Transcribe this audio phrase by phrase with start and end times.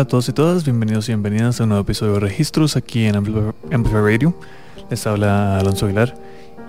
[0.00, 3.04] Hola a todos y todas, bienvenidos y bienvenidas a un nuevo episodio de Registros aquí
[3.04, 4.32] en Amplify Radio.
[4.88, 6.14] Les habla Alonso Aguilar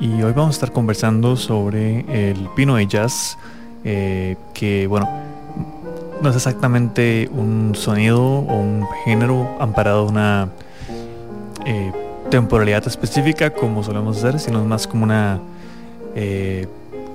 [0.02, 3.38] y hoy vamos a estar conversando sobre el Pino de Jazz,
[3.86, 5.10] eh, que bueno,
[6.22, 10.50] no es exactamente un sonido o un género amparado en una
[11.66, 11.94] eh,
[12.30, 15.40] temporalidad específica como solemos hacer, sino más como una
[16.16, 16.68] eh,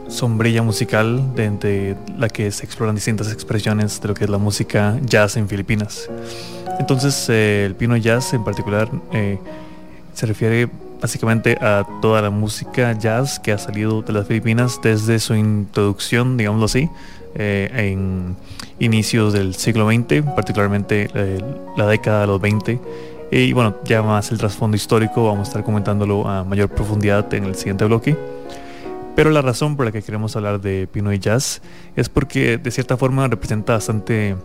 [0.09, 4.99] sombrilla musical de, la que se exploran distintas expresiones de lo que es la música
[5.05, 6.09] jazz en Filipinas.
[6.79, 9.39] Entonces, eh, el Pino Jazz en particular eh,
[10.15, 10.69] se refiere
[11.01, 16.37] básicamente a toda la música jazz que ha salido de las Filipinas desde su introducción,
[16.37, 16.89] digámoslo así,
[17.34, 18.37] eh, en
[18.79, 21.09] inicios del siglo XX, particularmente
[21.77, 22.81] la década de los 20.
[23.31, 27.45] Y bueno, ya más el trasfondo histórico, vamos a estar comentándolo a mayor profundidad en
[27.45, 28.17] el siguiente bloque.
[29.17, 31.62] Pero la razón por la que queremos hablar de Pinoy Jazz
[31.97, 34.36] es porque de cierta forma representa bastante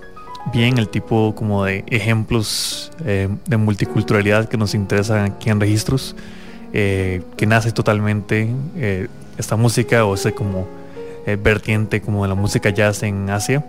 [0.53, 6.15] bien el tipo como de ejemplos eh, de multiculturalidad que nos interesan aquí en registros,
[6.71, 10.67] eh, que nace totalmente eh, esta música o ese como
[11.43, 13.63] vertiente como de la música jazz en Asia,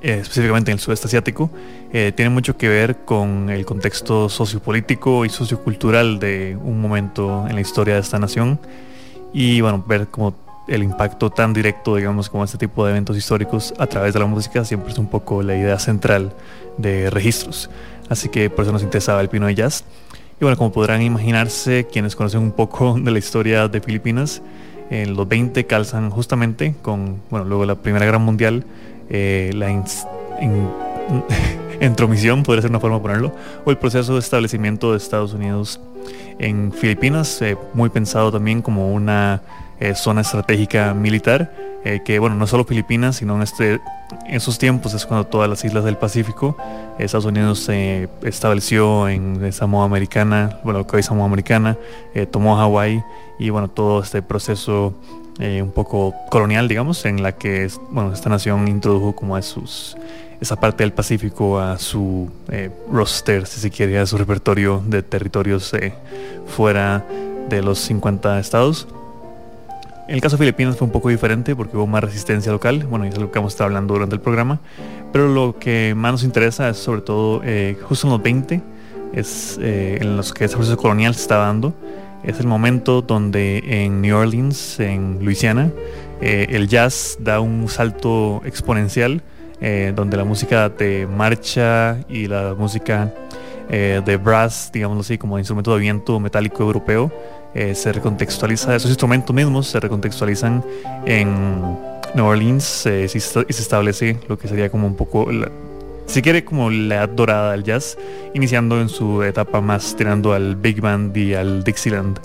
[0.00, 1.50] específicamente en el sudeste asiático,
[1.90, 7.60] tiene mucho que ver con el contexto sociopolítico y sociocultural de un momento en la
[7.60, 8.60] historia de esta nación
[9.32, 10.34] y bueno, ver como
[10.68, 14.26] el impacto tan directo, digamos, como este tipo de eventos históricos a través de la
[14.26, 16.32] música siempre es un poco la idea central
[16.78, 17.68] de registros.
[18.08, 19.84] Así que por eso nos interesaba el Pino de Jazz.
[20.40, 24.42] Y bueno, como podrán imaginarse, quienes conocen un poco de la historia de Filipinas,
[24.90, 28.64] en los 20 calzan justamente con, bueno, luego la Primera Guerra Mundial,
[29.08, 29.70] eh, la
[31.86, 33.32] intromisión, podría ser una forma de ponerlo,
[33.64, 35.80] o el proceso de establecimiento de Estados Unidos
[36.38, 39.42] en Filipinas, eh, muy pensado también como una
[39.80, 41.52] eh, zona estratégica militar,
[41.84, 43.80] eh, que bueno, no solo Filipinas, sino en, este, en
[44.34, 46.56] esos tiempos es cuando todas las islas del Pacífico,
[46.98, 51.76] Estados Unidos se estableció en Samoa Americana, bueno, lo que hoy Samoa Americana,
[52.30, 53.02] tomó Hawái
[53.38, 54.94] y bueno, todo este proceso
[55.40, 59.96] un poco colonial, digamos, en la que bueno, esta nación introdujo como a sus
[60.42, 65.04] esa parte del Pacífico a su eh, roster, si se quiere, a su repertorio de
[65.04, 65.94] territorios eh,
[66.48, 67.06] fuera
[67.48, 68.88] de los 50 estados.
[70.08, 73.04] En el caso de Filipinas fue un poco diferente porque hubo más resistencia local, bueno,
[73.04, 74.58] es lo que vamos a estar hablando durante el programa,
[75.12, 78.60] pero lo que más nos interesa es sobre todo eh, justo en los 20,
[79.12, 81.72] es en los que ese proceso colonial se está dando,
[82.24, 85.70] es el momento donde en New Orleans, en Luisiana,
[86.20, 89.22] el jazz da un salto exponencial
[89.64, 93.14] eh, donde la música de marcha y la música
[93.70, 97.12] eh, de brass, digamos así, como instrumento de viento metálico europeo,
[97.54, 100.64] eh, se recontextualiza, esos instrumentos mismos se recontextualizan
[101.06, 101.78] en
[102.12, 105.28] New Orleans y se establece lo que sería como un poco,
[106.06, 107.96] si quiere, como la edad dorada del jazz,
[108.34, 112.18] iniciando en su etapa más tirando al big band y al Dixieland,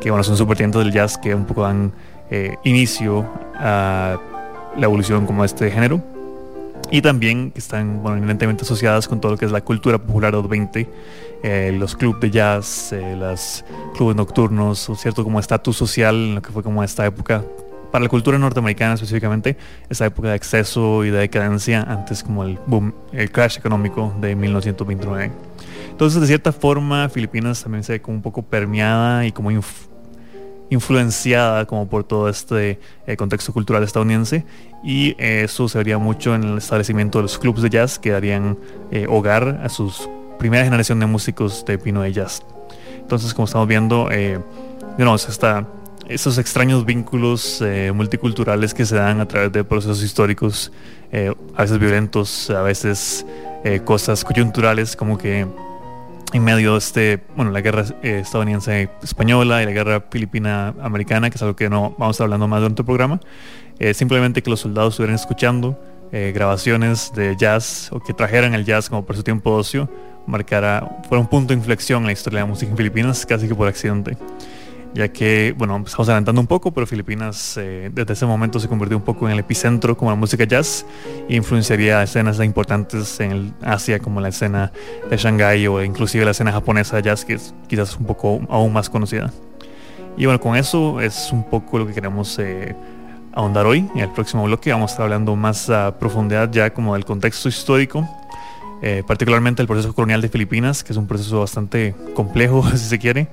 [0.00, 1.92] que bueno, son subvertientes del jazz que un poco dan
[2.62, 4.16] inicio a
[4.76, 6.00] la evolución como este género
[6.92, 10.42] y también están bueno, eminentemente asociadas con todo lo que es la cultura popular de
[10.42, 10.88] los 20,
[11.42, 13.64] eh, los clubes de jazz, eh, los
[13.96, 17.42] clubes nocturnos, o cierto como estatus social en lo que fue como esta época,
[17.90, 19.56] para la cultura norteamericana específicamente,
[19.88, 24.36] esa época de exceso y de decadencia antes como el boom, el crash económico de
[24.36, 25.32] 1929.
[25.90, 29.50] Entonces de cierta forma Filipinas también se ve como un poco permeada y como
[30.72, 34.44] influenciada como por todo este eh, contexto cultural estadounidense
[34.82, 38.58] y eso se vería mucho en el establecimiento de los clubes de jazz que darían
[38.90, 40.08] eh, hogar a sus
[40.38, 42.42] primera generación de músicos de pino de jazz.
[42.98, 44.40] Entonces, como estamos viendo, eh,
[45.28, 45.68] está,
[46.08, 50.72] esos extraños vínculos eh, multiculturales que se dan a través de procesos históricos,
[51.54, 53.26] a veces violentos, a veces
[53.84, 55.46] cosas coyunturales, como que
[56.32, 61.36] en medio de este, bueno, la guerra estadounidense española y la guerra filipina americana, que
[61.36, 63.20] es algo que no vamos a estar hablando más durante el programa,
[63.94, 65.78] simplemente que los soldados estuvieran escuchando
[66.14, 69.88] eh, grabaciones de jazz o que trajeran el jazz como por su tiempo de ocio
[70.26, 73.48] marcara, fue un punto de inflexión en la historia de la música en Filipinas, casi
[73.48, 74.18] que por accidente.
[74.94, 78.96] Ya que, bueno, estamos adelantando un poco, pero Filipinas eh, desde ese momento se convirtió
[78.96, 80.84] un poco en el epicentro como la música jazz
[81.28, 84.70] e influenciaría escenas importantes en Asia como la escena
[85.08, 88.72] de Shanghái o inclusive la escena japonesa de jazz que es quizás un poco aún
[88.72, 89.32] más conocida.
[90.18, 92.76] Y bueno, con eso es un poco lo que queremos eh,
[93.32, 93.88] ahondar hoy.
[93.94, 97.48] En el próximo bloque vamos a estar hablando más a profundidad ya como del contexto
[97.48, 98.06] histórico
[98.84, 102.98] eh, particularmente el proceso colonial de Filipinas, que es un proceso bastante complejo, si se
[102.98, 103.28] quiere.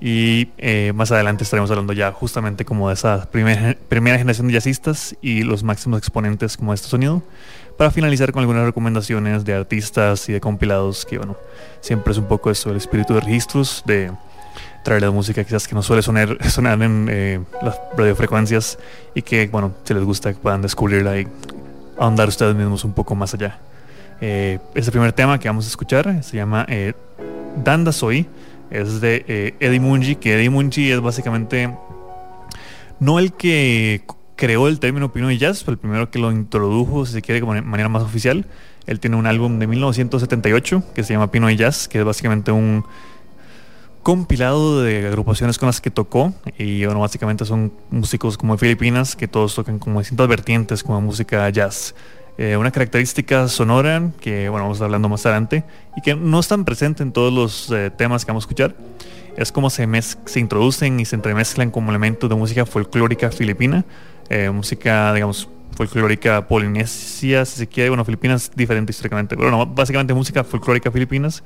[0.00, 4.54] Y eh, más adelante estaremos hablando ya justamente como de esa primera, primera generación de
[4.54, 7.22] jazzistas y los máximos exponentes como este sonido,
[7.78, 11.36] para finalizar con algunas recomendaciones de artistas y de compilados, que bueno,
[11.80, 14.10] siempre es un poco eso, el espíritu de registros, de
[14.82, 18.78] traer la música quizás que no suele sonar, sonar en eh, las radiofrecuencias
[19.14, 21.26] y que, bueno, si les gusta puedan descubrirla y
[21.98, 23.58] ahondar ustedes mismos un poco más allá.
[24.20, 26.94] Eh, este primer tema que vamos a escuchar se llama eh,
[27.62, 28.26] Danda Soy,
[28.70, 31.70] es de eh, Eddie Mungi, que Eddie Mungi es básicamente
[32.98, 34.02] no el que
[34.36, 37.40] creó el término Pino y Jazz, pero el primero que lo introdujo, si se quiere,
[37.40, 38.46] de manera más oficial.
[38.86, 42.52] Él tiene un álbum de 1978 que se llama Pino y Jazz, que es básicamente
[42.52, 42.84] un
[44.02, 49.16] compilado de agrupaciones con las que tocó y bueno, básicamente son músicos como de Filipinas
[49.16, 51.92] que todos tocan como distintas vertientes como música jazz.
[52.38, 55.64] Eh, una característica sonora que bueno, vamos a hablando más adelante
[55.96, 58.74] y que no es tan presente en todos los eh, temas que vamos a escuchar.
[59.38, 63.84] Es como se, se introducen y se entremezclan como elementos de música folclórica filipina,
[64.28, 70.14] eh, música, digamos, folclórica polinesia, si se quiere, bueno, Filipinas diferente históricamente, pero no, básicamente
[70.14, 71.42] música folclórica filipinas,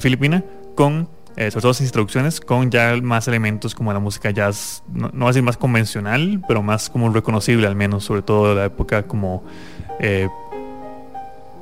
[0.00, 0.42] filipina
[0.74, 5.20] con sobre todo las introducciones, con ya más elementos como la música jazz, no, no,
[5.20, 8.64] va a decir más convencional, pero más como reconocible al menos, sobre todo de la
[8.64, 9.44] época como
[10.00, 10.28] eh,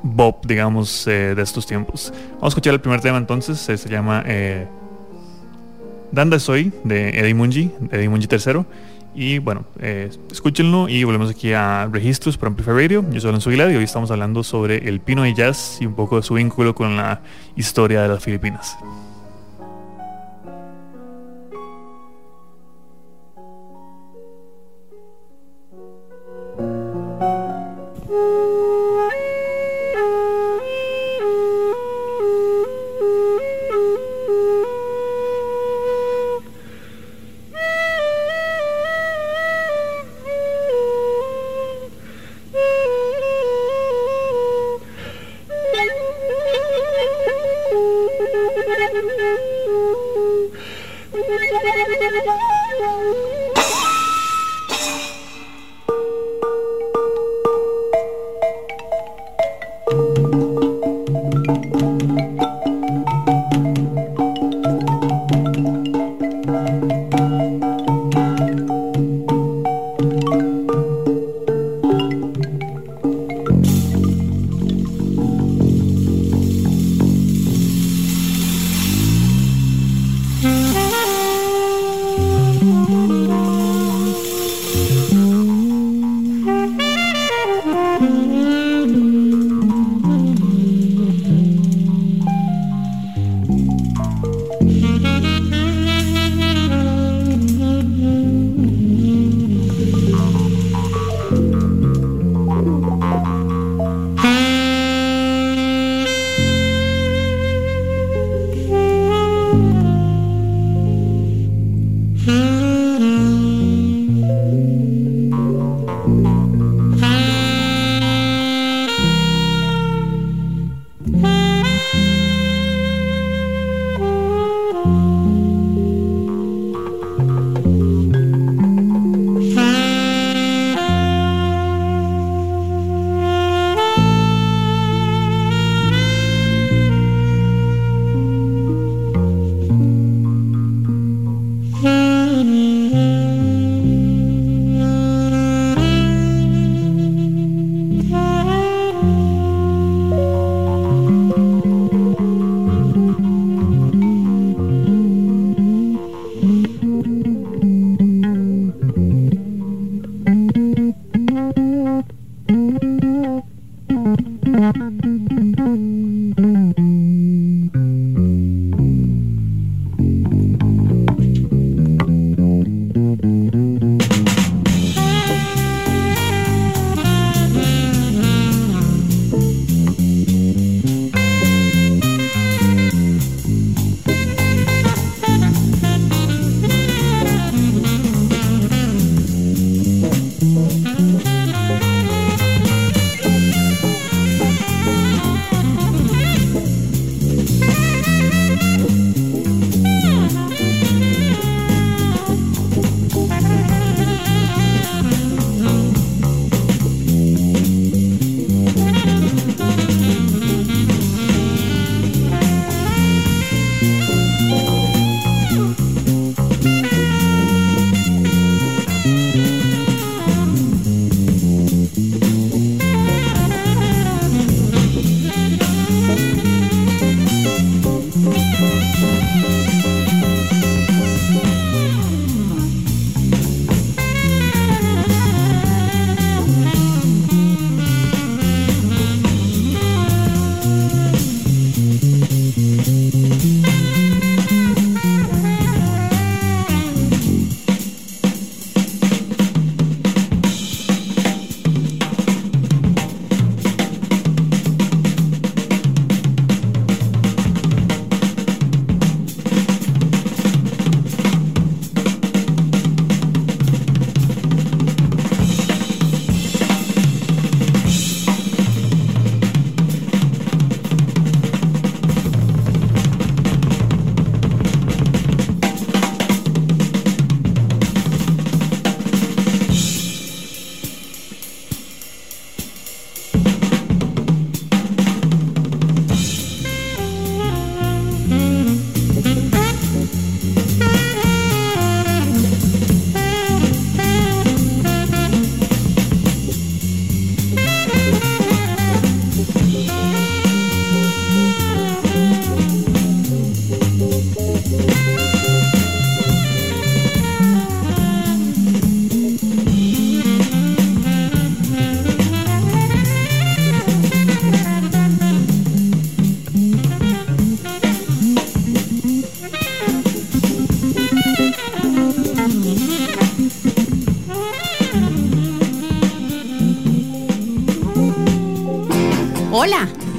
[0.03, 2.13] Bob, digamos, eh, de estos tiempos.
[2.33, 4.23] Vamos a escuchar el primer tema entonces, eh, se llama
[6.11, 8.65] Danda Soy de Eddie Mungi, Eddie Mungi III.
[9.15, 9.65] Y bueno,
[10.31, 13.03] escúchenlo y volvemos aquí a Registros por Amplify Radio.
[13.11, 15.95] Yo soy Alonso Aguilar y hoy estamos hablando sobre el pino y jazz y un
[15.95, 17.21] poco de su vínculo con la
[17.55, 18.77] historia de las Filipinas.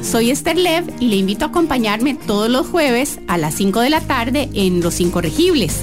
[0.09, 3.91] Soy Esther Lev y le invito a acompañarme todos los jueves a las 5 de
[3.91, 5.83] la tarde en Los Incorregibles.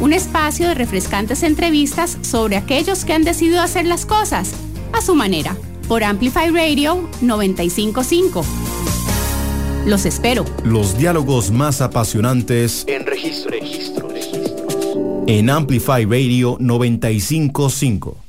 [0.00, 4.52] Un espacio de refrescantes entrevistas sobre aquellos que han decidido hacer las cosas
[4.92, 5.56] a su manera
[5.86, 8.44] por Amplify Radio 955.
[9.86, 10.44] Los espero.
[10.64, 13.52] Los diálogos más apasionantes en registro.
[13.52, 15.24] registro, registro.
[15.28, 18.27] En Amplify Radio 955.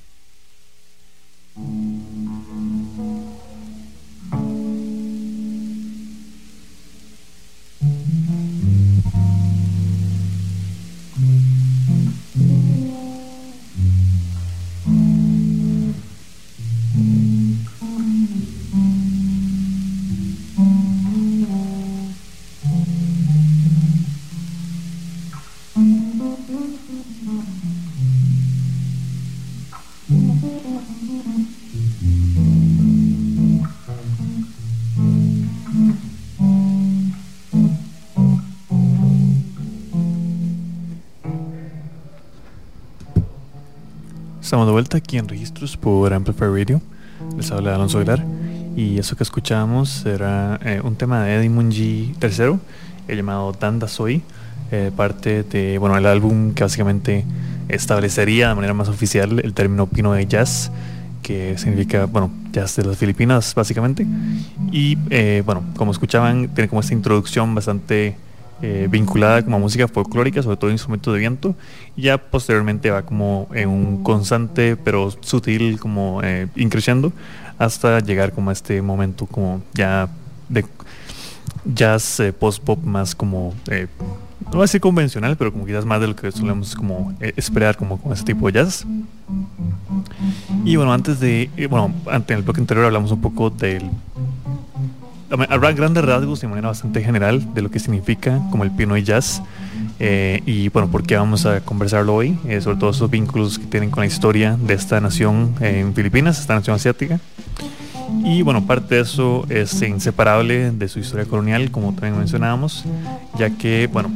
[44.49, 46.81] Estamos de vuelta aquí en Registros por Amplify Radio.
[47.37, 48.25] Les habla Alonso Aguilar.
[48.75, 52.57] Y eso que escuchábamos era eh, un tema de Eddie Mungi III,
[53.07, 54.23] el llamado Danda Soy,
[54.71, 57.25] eh, parte de bueno, el álbum que básicamente
[57.67, 60.71] establecería de manera más oficial el término pino de jazz,
[61.21, 64.07] que significa, bueno, jazz de las Filipinas, básicamente.
[64.71, 68.15] Y eh, bueno, como escuchaban, tiene como esta introducción bastante
[68.61, 71.55] eh, vinculada como a música folclórica, sobre todo instrumentos de viento,
[71.95, 77.11] y ya posteriormente va como en un constante pero sutil como eh, increciendo
[77.57, 80.09] hasta llegar como a este momento como ya
[80.47, 80.65] de
[81.65, 83.87] jazz eh, post-pop más como eh,
[84.45, 87.77] no va a decir convencional, pero como quizás más de lo que solemos como esperar
[87.77, 88.85] como con ese tipo de jazz.
[90.65, 93.91] Y bueno, antes de, bueno, ante el bloque anterior hablamos un poco del
[95.29, 99.03] habrá grandes rasgos de manera bastante general de lo que significa como el piano y
[99.03, 99.41] jazz
[99.99, 103.65] eh, y bueno, por qué vamos a conversarlo hoy, eh, sobre todos esos vínculos que
[103.65, 107.19] tienen con la historia de esta nación eh, en Filipinas, esta nación asiática.
[108.23, 112.85] Y bueno, parte de eso es inseparable de su historia colonial, como también mencionábamos,
[113.37, 114.11] ya que, bueno,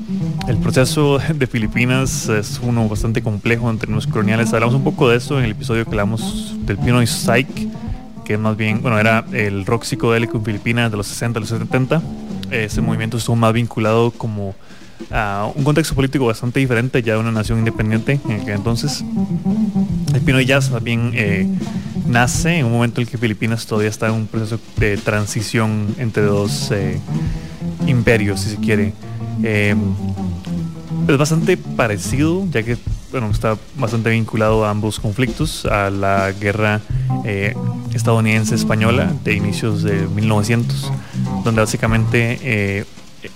[0.48, 4.54] el proceso de Filipinas es uno bastante complejo en términos coloniales.
[4.54, 7.70] Hablamos un poco de eso en el episodio que hablamos del Pinoy Psych,
[8.24, 11.50] que más bien, bueno, era el rock psicodélico en Filipinas de los 60 a los
[11.50, 12.02] 70.
[12.52, 14.56] Ese movimiento estuvo más vinculado como
[15.12, 19.04] a un contexto político bastante diferente ya de una nación independiente en aquel entonces.
[20.14, 21.48] El Pinoy Jazz más bien eh,
[22.08, 25.96] nace en un momento en el que Filipinas todavía está en un proceso de transición
[25.98, 27.00] entre dos eh,
[27.88, 28.94] imperios, si se quiere.
[29.44, 29.76] Eh,
[31.08, 32.78] es bastante parecido, ya que
[33.14, 36.82] bueno, está bastante vinculado a ambos conflictos, a la guerra
[37.24, 37.54] eh,
[37.94, 40.92] estadounidense-española de inicios de 1900,
[41.44, 42.86] donde básicamente, eh,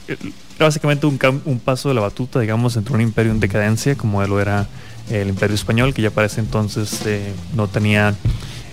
[0.08, 0.18] eh,
[0.58, 4.42] básicamente un, un, paso de la batuta, digamos, entre un imperio en decadencia, como lo
[4.42, 4.68] era
[5.12, 7.04] el imperio español, que ya para ese entonces
[7.54, 8.16] no tenía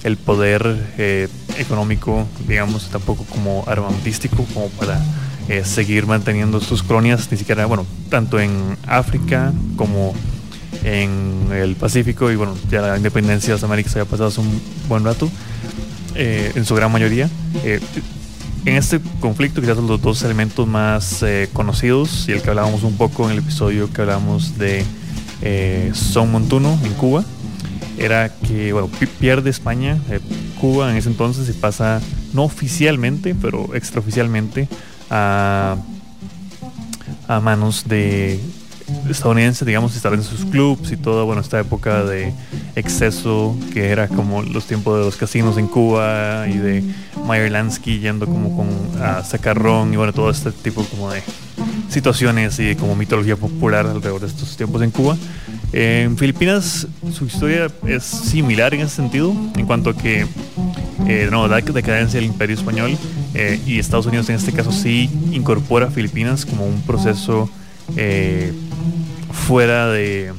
[0.04, 0.94] el poder
[1.58, 4.98] económico, digamos, tampoco como armamentístico, como para
[5.64, 10.14] seguir manteniendo sus colonias, ni siquiera, bueno, tanto en África como
[10.84, 14.60] en el Pacífico y bueno, ya la independencia de las Américas había pasado hace un
[14.88, 15.30] buen rato,
[16.14, 17.28] eh, en su gran mayoría.
[17.64, 17.80] Eh,
[18.66, 22.82] en este conflicto quizás son los dos elementos más eh, conocidos y el que hablábamos
[22.82, 24.84] un poco en el episodio que hablamos de
[25.92, 27.24] Son Montuno en Cuba,
[27.98, 29.98] era que bueno, pierde España,
[30.60, 32.00] Cuba en ese entonces y pasa
[32.32, 34.68] no oficialmente, pero extraoficialmente
[35.10, 35.76] a,
[37.28, 38.40] a manos de
[39.08, 42.32] estadounidense, digamos, establecen sus clubs y toda, bueno, esta época de
[42.76, 46.84] exceso que era como los tiempos de los casinos en Cuba y de
[47.26, 48.68] Meyer Lansky yendo como con
[49.02, 49.22] a
[49.92, 51.22] y bueno, todo este tipo como de
[51.88, 55.16] situaciones y como mitología popular alrededor de estos tiempos en Cuba.
[55.72, 60.26] En Filipinas su historia es similar en ese sentido, en cuanto a que
[61.06, 62.96] eh, no, la decadencia del imperio español
[63.34, 67.50] eh, y Estados Unidos en este caso sí incorpora a Filipinas como un proceso
[67.96, 68.52] eh,
[69.32, 70.32] fuera de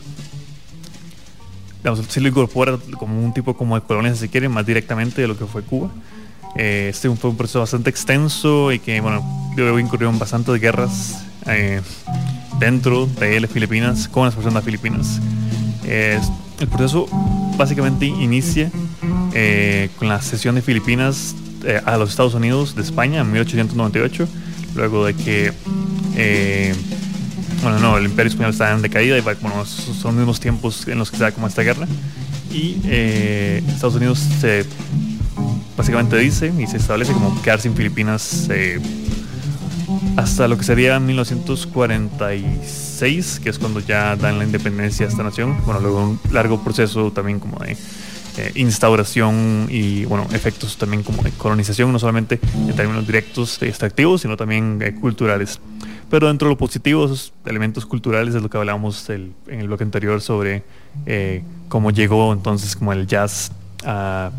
[1.78, 5.22] digamos, si lo incorpora como un tipo como de colonia si se quiere más directamente
[5.22, 5.92] de lo que fue Cuba.
[6.58, 9.24] Eh, este fue un proceso bastante extenso y que bueno
[9.58, 11.82] luego incurrieron bastantes guerras eh,
[12.60, 15.20] dentro de las Filipinas con las personas filipinas
[15.86, 17.08] el proceso
[17.58, 18.72] básicamente inicia
[20.00, 21.36] con la cesión de Filipinas
[21.86, 24.28] a los Estados Unidos de España en 1898
[24.76, 25.54] luego de que
[27.66, 31.00] bueno, no, el Imperio Español está en decaída y bueno, son los mismos tiempos en
[31.00, 31.88] los que se da como esta guerra.
[32.52, 34.68] Y eh, Estados Unidos se
[35.76, 38.48] básicamente dice y se establece como quedarse en Filipinas
[40.16, 45.58] hasta lo que sería 1946, que es cuando ya dan la independencia a esta nación.
[45.66, 47.76] Bueno, luego un largo proceso también como de
[48.38, 54.22] eh, instauración y bueno, efectos también como de colonización, no solamente en términos directos extractivos,
[54.22, 55.60] sino también eh, culturales.
[56.16, 59.84] Pero dentro de lo positivo, esos elementos culturales es lo que hablábamos en el bloque
[59.84, 60.64] anterior sobre
[61.06, 63.52] eh, cómo llegó entonces como el jazz
[63.84, 64.32] a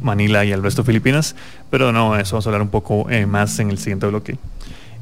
[0.00, 1.36] Manila y al resto de Filipinas.
[1.70, 4.38] Pero no, eso vamos a hablar un poco más en el siguiente bloque.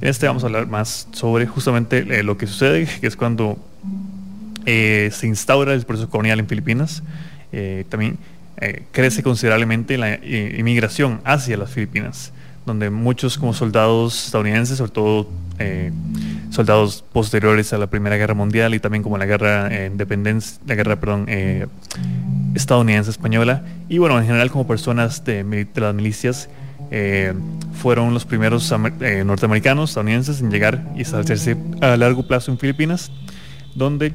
[0.03, 3.57] En este vamos a hablar más sobre justamente lo que sucede, que es cuando
[4.67, 7.03] se instaura el proceso colonial en Filipinas.
[7.89, 8.19] también
[8.61, 12.33] eh, crece considerablemente la eh, inmigración hacia las Filipinas,
[12.69, 15.29] donde muchos como soldados estadounidenses, sobre todo
[15.59, 15.91] eh,
[16.51, 20.97] soldados posteriores a la Primera Guerra Mundial y también como la guerra independencia, la guerra,
[21.01, 21.27] perdón,
[22.55, 26.49] estadounidense española, y bueno, en general como personas de, las milicias,
[27.75, 28.73] fueron los primeros
[29.25, 33.11] norteamericanos, estadounidenses, en llegar y establecerse a largo plazo en Filipinas,
[33.75, 34.15] donde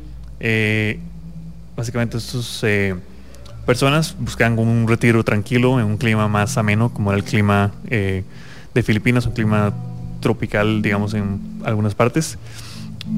[1.75, 2.63] básicamente estos
[3.65, 8.23] personas buscan un retiro tranquilo en un clima más ameno, como era el clima eh,
[8.73, 9.73] de Filipinas, un clima
[10.19, 12.37] tropical, digamos, en algunas partes.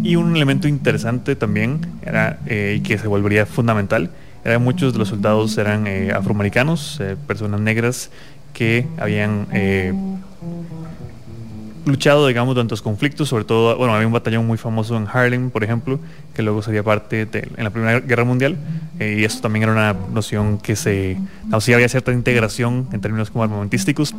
[0.03, 4.09] Y un elemento interesante también era, eh, y que se volvería fundamental,
[4.43, 8.11] era muchos de los soldados eran eh, afroamericanos, personas negras
[8.53, 9.47] que habían
[11.85, 15.49] luchado, digamos, durante los conflictos, sobre todo, bueno, había un batallón muy famoso en Harlem,
[15.49, 15.99] por ejemplo,
[16.33, 18.57] que luego sería parte de en la Primera Guerra Mundial,
[18.99, 21.17] eh, y esto también era una noción que se,
[21.47, 24.13] no, sí había cierta integración en términos como armamentísticos,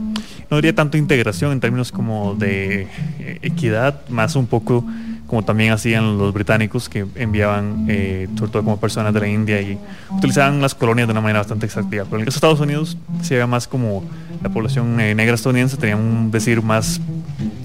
[0.51, 4.85] no diría tanto integración en términos como de eh, equidad, más un poco
[5.27, 9.61] como también hacían los británicos que enviaban, eh, sobre todo como personas de la India
[9.61, 9.79] y
[10.11, 12.05] utilizaban las colonias de una manera bastante exactiva.
[12.05, 14.05] Pero en los Estados Unidos se veía más como
[14.43, 17.01] la población negra estadounidense tenía un decir más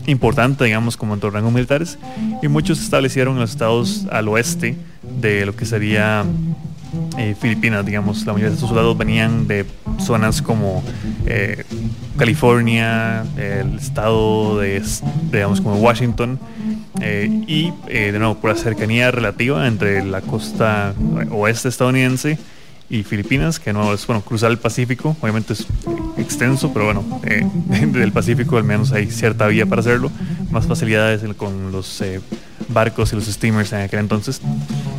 [0.08, 2.00] importante, digamos, como en los rangos militares,
[2.42, 4.78] y muchos se establecieron en los estados al oeste
[5.22, 6.24] de lo que sería
[7.18, 9.66] eh, Filipinas, digamos, la mayoría de estos soldados venían de
[10.00, 10.84] zonas como
[11.26, 11.64] eh,
[12.18, 14.82] California, el estado de,
[15.32, 16.40] digamos, como Washington,
[17.00, 20.94] eh, y de nuevo por la cercanía relativa entre la costa
[21.32, 22.38] oeste estadounidense
[22.92, 25.66] y Filipinas, que no es, bueno, cruzar el Pacífico, obviamente es
[26.18, 27.48] extenso, pero bueno, eh,
[27.88, 30.12] del Pacífico al menos hay cierta vía para hacerlo,
[30.52, 32.20] más facilidades con los eh,
[32.68, 34.42] barcos y los steamers en aquel entonces.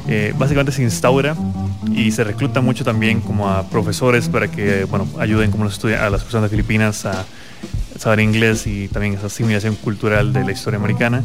[0.09, 1.37] Eh, básicamente se instaura
[1.94, 6.09] y se recluta mucho también como a profesores para que, bueno, ayuden como los a
[6.09, 7.26] las personas de Filipinas a
[7.98, 11.22] saber inglés y también esa asimilación cultural de la historia americana.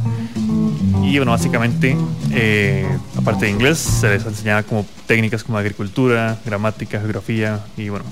[1.04, 1.96] Y bueno, básicamente,
[2.32, 8.06] eh, aparte de inglés, se les enseñaba como técnicas como agricultura, gramática, geografía y bueno,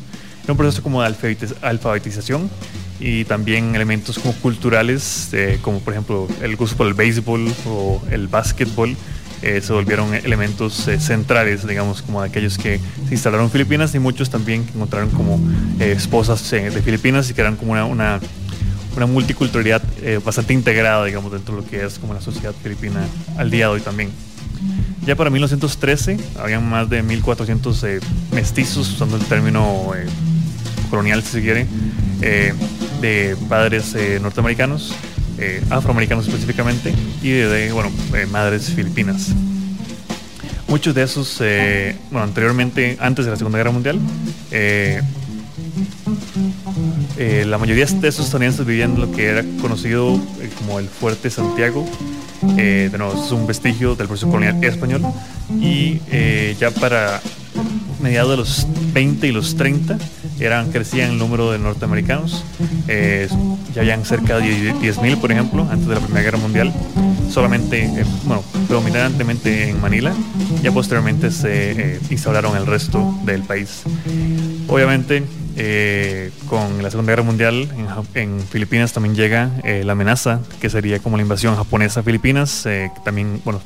[0.44, 1.14] era un proceso como de
[1.62, 2.50] alfabetización
[3.00, 8.02] y también elementos como culturales, eh, como por ejemplo el gusto por el béisbol o
[8.12, 8.96] el básquetbol.
[9.42, 14.30] Eh, se volvieron elementos centrales, digamos, como aquellos que se instalaron en Filipinas y muchos
[14.30, 15.40] también que encontraron como
[15.80, 18.20] esposas de Filipinas y que eran como una una
[19.06, 23.06] multiculturalidad eh, bastante integrada, digamos, dentro de lo que es como la sociedad filipina
[23.38, 24.10] al día de hoy también.
[25.06, 28.00] Ya para 1913 habían más de 1.400 eh,
[28.32, 30.06] mestizos, usando el término eh,
[30.90, 31.68] colonial si se quiere,
[33.02, 34.96] de padres norteamericanos,
[35.70, 37.92] afroamericanos específicamente, y de, bueno,
[38.32, 39.32] madres filipinas.
[40.68, 41.40] Muchos de esos,
[42.10, 44.00] bueno, anteriormente, antes de la Segunda Guerra Mundial,
[47.18, 51.30] eh, la mayoría de esos estadounidenses vivían lo que era conocido eh, como el Fuerte
[51.30, 51.86] Santiago.
[52.58, 55.02] Eh, es un vestigio del proceso colonial español.
[55.60, 56.00] Y
[56.60, 57.22] ya para
[58.02, 59.98] mediados de los 20 y los 30
[60.40, 62.44] eran, crecían el número de norteamericanos.
[62.88, 66.74] ya habían cerca de 10.000, por ejemplo, antes de la Primera Guerra Mundial.
[67.30, 67.90] Solamente,
[68.26, 70.14] bueno, predominantemente en Manila.
[70.62, 73.84] Ya posteriormente se instauraron el resto del país.
[74.68, 75.24] Obviamente,
[75.58, 77.70] eh, con la Segunda Guerra Mundial
[78.14, 82.66] en, Filipinas también llega eh, la amenaza, que sería como la invasión japonesa a Filipinas,
[82.66, 83.62] eh, también, bueno,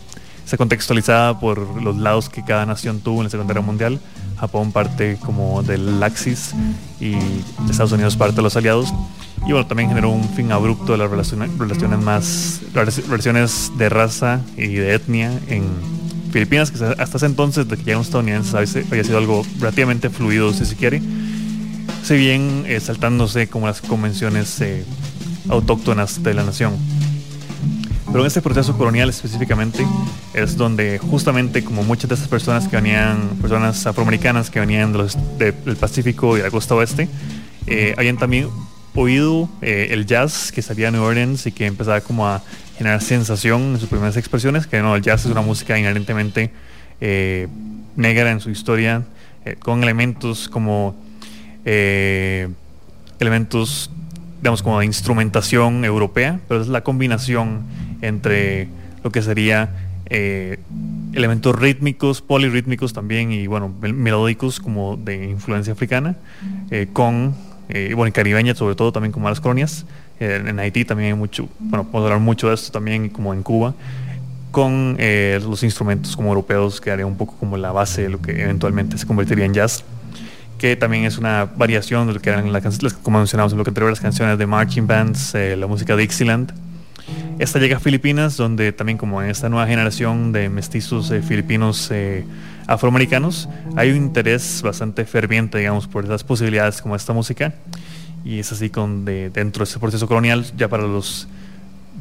[0.46, 4.00] está contextualizada por los lados que cada nación tuvo en la Segunda Guerra Mundial.
[4.40, 6.54] Japón parte como del Axis
[7.02, 7.16] y
[7.70, 8.94] Estados Unidos parte de los aliados.
[9.46, 14.42] Y bueno, también generó un fin abrupto de las relaciones, relaciones más, relaciones de raza
[14.56, 15.64] y de etnia en
[16.32, 20.66] Filipinas, que hasta ese entonces, de que llegaron estadounidenses, había sido algo relativamente fluido, si
[20.66, 21.02] se quiere
[22.04, 24.86] si bien eh, saltándose como las convenciones eh,
[25.50, 26.78] autóctonas de la nación.
[28.12, 29.86] Pero en este proceso colonial específicamente
[30.34, 34.94] es donde justamente como muchas de esas personas que venían, personas afroamericanas que venían
[35.38, 37.08] del Pacífico y de la costa oeste,
[37.68, 38.50] eh, habían también
[38.96, 42.42] oído eh, el jazz que salía de New Orleans y que empezaba como a
[42.80, 46.52] generar sensación en sus primeras expresiones, que no, el jazz es una música inherentemente
[47.02, 47.48] eh,
[47.96, 49.04] negra en su historia,
[49.60, 50.96] con elementos como
[51.66, 53.92] elementos,
[54.42, 57.64] digamos, como de instrumentación europea, pero es la combinación
[58.02, 58.68] entre
[59.04, 59.70] lo que sería
[61.14, 66.16] elementos rítmicos, polirrítmicos también y bueno, melódicos como de influencia africana,
[66.94, 67.36] con
[67.70, 69.86] eh, bueno, en caribeña sobre todo también como las colonias.
[70.20, 73.44] Eh, en Haití también hay mucho, bueno, podemos hablar mucho de esto también como en
[73.44, 73.76] Cuba,
[74.52, 78.20] con eh, los instrumentos como europeos que haría un poco como la base de lo
[78.20, 79.84] que eventualmente se convertiría en jazz
[80.60, 83.64] que también es una variación de lo que eran las canciones, como mencionamos en lo
[83.64, 86.54] que anterior, las canciones de marching bands, la música de Dixieland.
[87.40, 91.92] Esta llega a Filipinas, donde también como en esta nueva generación de mestizos filipinos
[92.68, 97.54] afroamericanos, hay un interés bastante ferviente, digamos, por esas posibilidades como esta música.
[98.24, 101.28] Y es así con de, dentro de ese proceso colonial, ya para los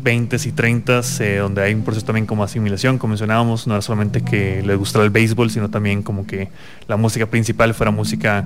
[0.02, 3.82] 20 y 30, eh, donde hay un proceso también como asimilación, como mencionábamos, no era
[3.82, 6.48] solamente que les gustara el béisbol, sino también como que
[6.86, 8.44] la música principal fuera música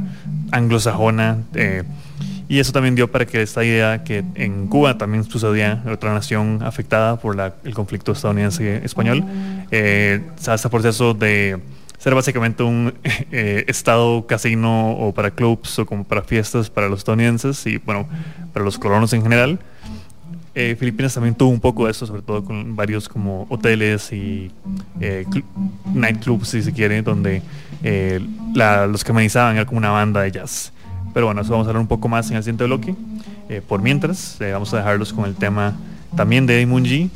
[0.51, 1.38] anglosajona.
[1.55, 1.83] Eh,
[2.49, 6.61] y eso también dio para que esta idea que en Cuba también sucedía, otra nación
[6.62, 9.25] afectada por el conflicto estadounidense-español,
[9.71, 11.59] eh, este proceso de
[12.03, 16.99] ser básicamente un eh, estado casino o para clubs o como para fiestas para los
[16.99, 18.09] estadounidenses y bueno,
[18.53, 19.59] para los colonos en general.
[20.55, 24.51] Eh, Filipinas también tuvo un poco de eso, sobre todo con varios como hoteles y
[25.01, 25.25] eh,
[25.95, 27.43] nightclubs, si se quiere, donde
[27.83, 28.21] eh,
[28.55, 30.73] los que amenizaban era como una banda de jazz.
[31.15, 32.95] Pero bueno, eso vamos a hablar un poco más en el siguiente bloque.
[33.69, 35.75] por mientras, vamos a dejarlos con el tema
[36.17, 37.11] también de Munji,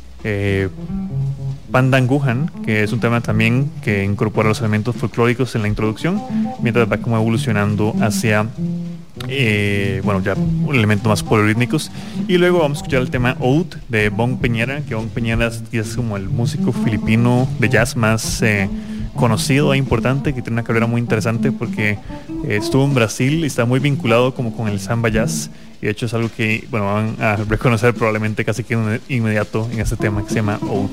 [1.71, 6.21] Pandanguhan, que es un tema también que incorpora los elementos folclóricos en la introducción,
[6.61, 8.47] mientras va como evolucionando hacia,
[9.27, 11.91] eh, bueno, ya un elemento más polirítmicos.
[12.27, 15.95] Y luego vamos a escuchar el tema Oud de Bong Peñera, que Bong Peñera es,
[15.95, 18.69] como el músico filipino de jazz más eh,
[19.15, 21.97] conocido e importante, que tiene una carrera muy interesante porque eh,
[22.61, 25.49] estuvo en Brasil y está muy vinculado como con el samba jazz
[25.81, 29.79] y de hecho es algo que bueno, van a reconocer probablemente casi que inmediato en
[29.79, 30.89] este tema que se llama Oud.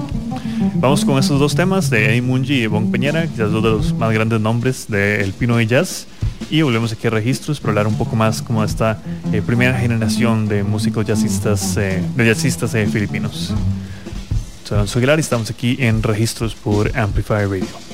[0.74, 3.94] Vamos con estos dos temas de Eddie Mungi y Bon Peñera, quizás dos de los
[3.94, 6.06] más grandes nombres del Pino y Jazz.
[6.50, 9.00] Y volvemos aquí a registros para hablar un poco más como de esta
[9.32, 13.52] eh, primera generación de músicos jazzistas, eh, de jazzistas eh, filipinos.
[14.64, 17.93] Soy Alonso Aguilar y estamos aquí en registros por Amplify Radio.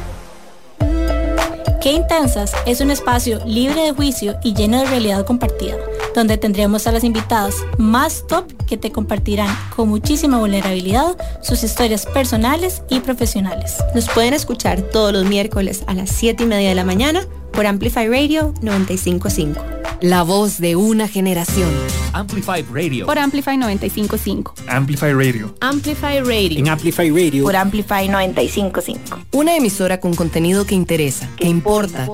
[1.81, 5.75] Qué Intensas es un espacio libre de juicio y lleno de realidad compartida,
[6.13, 12.05] donde tendremos a las invitadas más top que te compartirán con muchísima vulnerabilidad sus historias
[12.05, 13.83] personales y profesionales.
[13.95, 17.65] Nos pueden escuchar todos los miércoles a las 7 y media de la mañana por
[17.65, 19.80] Amplify Radio 955.
[20.01, 21.69] La voz de una generación.
[22.13, 23.05] Amplify Radio.
[23.05, 24.55] Por Amplify 955.
[24.67, 25.55] Amplify Radio.
[25.61, 26.57] Amplify Radio.
[26.57, 27.43] En Amplify Radio.
[27.43, 29.19] Por Amplify 955.
[29.33, 32.07] Una emisora con contenido que interesa, que importa.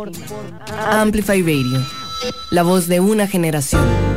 [0.89, 1.82] Amplify Radio.
[2.52, 4.16] La voz de una generación.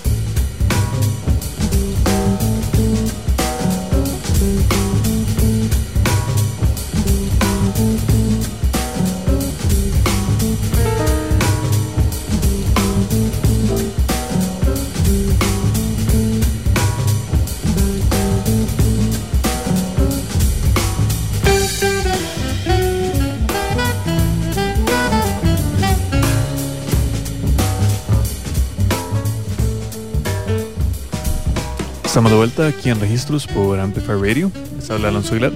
[32.11, 34.51] Estamos de vuelta aquí en Registros por Amplify Radio.
[34.75, 35.53] Les habla Alonso Aguilar.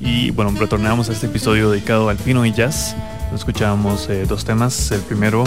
[0.00, 2.96] Y bueno, retornamos a este episodio dedicado al pino y jazz.
[3.32, 4.90] Escuchábamos eh, dos temas.
[4.90, 5.44] El primero,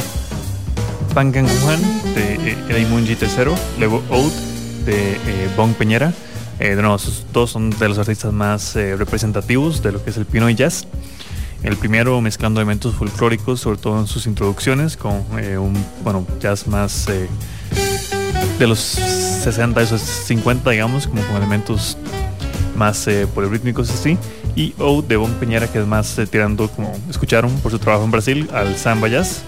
[1.14, 1.82] Pangan Juan
[2.16, 4.32] de eh, Edmunji III, luego Oud
[4.86, 6.14] de eh, Bong Peñera.
[6.60, 10.26] de nuevo, esos dos son de los artistas más representativos de lo que es el
[10.26, 10.88] pino y jazz.
[11.62, 17.10] El primero mezclando elementos folclóricos, sobre todo en sus introducciones, con un bueno, jazz más
[18.60, 21.98] de los 60, esos 50, digamos, como con elementos
[22.76, 23.28] más eh,
[23.80, 24.18] así.
[24.56, 28.06] Y O de Bon Peñera, que es más eh, tirando, como escucharon por su trabajo
[28.06, 29.44] en Brasil, al samba jazz.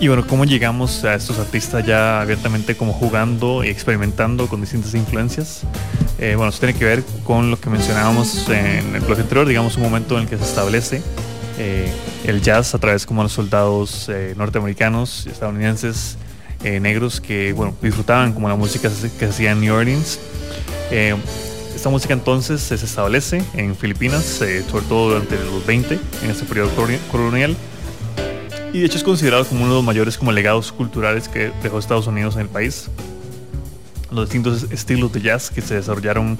[0.00, 4.94] Y bueno, ¿cómo llegamos a estos artistas ya abiertamente como jugando y experimentando con distintas
[4.94, 5.62] influencias?
[6.18, 9.76] Eh, bueno, eso tiene que ver con lo que mencionábamos en el bloque anterior, digamos
[9.76, 11.02] un momento en el que se establece
[12.24, 16.16] el jazz a través como los soldados norteamericanos, estadounidenses,
[16.64, 20.20] eh, negros que bueno, disfrutaban como la música que se hacía en New Orleans.
[20.90, 21.16] Eh,
[21.74, 26.44] esta música entonces se establece en Filipinas, eh, sobre todo durante los 20, en este
[26.44, 26.70] periodo
[27.10, 27.56] colonial.
[28.72, 31.78] Y de hecho es considerado como uno de los mayores como legados culturales que dejó
[31.78, 32.88] Estados Unidos en el país.
[34.10, 36.38] Los distintos estilos de jazz que se desarrollaron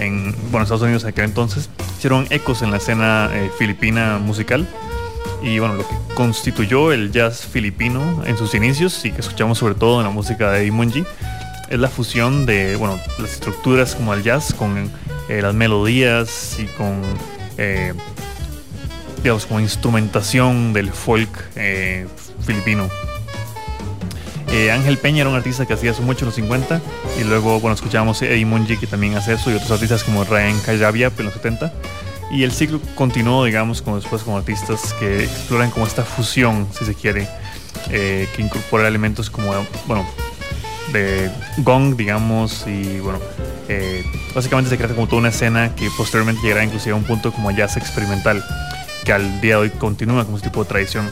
[0.00, 4.66] en bueno, Estados Unidos en aquel entonces hicieron ecos en la escena filipina musical
[5.42, 9.74] y bueno, lo que constituyó el jazz filipino en sus inicios y que escuchamos sobre
[9.74, 11.04] todo en la música de Munji
[11.68, 14.90] es la fusión de bueno, las estructuras como el jazz con
[15.28, 17.00] eh, las melodías y con
[17.58, 17.92] eh,
[19.22, 22.06] digamos como instrumentación del folk eh,
[22.44, 22.88] filipino.
[24.70, 26.82] Ángel Peña era un artista que hacía eso mucho en los 50
[27.18, 30.60] y luego bueno escuchábamos Eddie Munji que también hace eso y otros artistas como Ryan
[30.60, 31.72] Kayabia en los 70
[32.32, 36.86] y el ciclo continuó, digamos, como después con artistas que exploran como esta fusión, si
[36.86, 37.28] se quiere,
[37.90, 39.52] eh, que incorpora elementos como,
[39.86, 40.06] bueno,
[40.94, 43.20] de gong, digamos, y bueno,
[43.68, 44.02] eh,
[44.34, 47.50] básicamente se crea como toda una escena que posteriormente llegará inclusive a un punto como
[47.50, 48.42] jazz experimental,
[49.04, 51.10] que al día de hoy continúa como este tipo de tradición.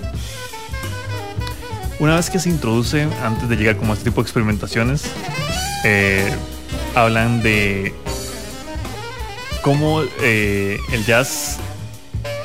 [1.99, 5.03] Una vez que se introduce, antes de llegar como este tipo de experimentaciones,
[5.85, 6.33] eh,
[6.95, 7.95] hablan de
[9.62, 11.58] cómo eh, el jazz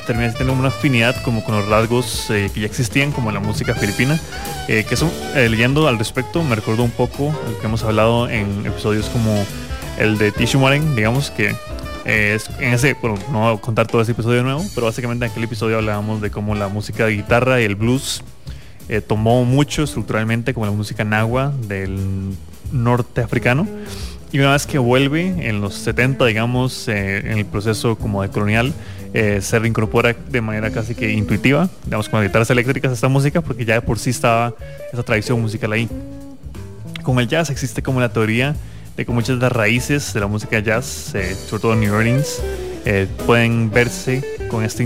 [0.06, 3.74] termina teniendo una afinidad como con los rasgos eh, que ya existían como la música
[3.74, 4.20] filipina
[4.68, 8.64] eh, que eso leyendo al respecto me recordó un poco lo que hemos hablado en
[8.66, 9.44] episodios como
[9.98, 11.54] el de Tishu Maren digamos que
[12.04, 15.32] es, en ese bueno no voy a contar todo ese episodio nuevo pero básicamente en
[15.32, 18.22] aquel episodio hablábamos de cómo la música de guitarra y el blues
[19.08, 22.36] tomó mucho estructuralmente como la música nahua del
[22.70, 23.66] norte africano
[24.32, 28.28] y una vez que vuelve en los 70, digamos, eh, en el proceso como de
[28.28, 28.72] colonial,
[29.14, 33.08] eh, se reincorpora de manera casi que intuitiva, digamos, con las guitarras eléctricas a esta
[33.08, 34.54] música, porque ya de por sí estaba
[34.92, 35.88] esa tradición musical ahí.
[37.02, 38.56] Con el jazz existe como la teoría
[38.96, 41.94] de que muchas de las raíces de la música jazz, eh, sobre todo en New
[41.94, 42.42] Orleans,
[43.26, 44.84] pueden verse con este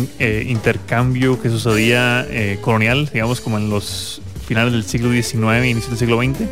[0.48, 2.26] intercambio que sucedía
[2.62, 6.48] colonial, digamos, como en los finales del siglo XIX, inicio del siglo XX,